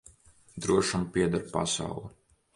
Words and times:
Drošam 0.65 1.03
pieder 1.13 1.45
pasaule. 1.53 2.11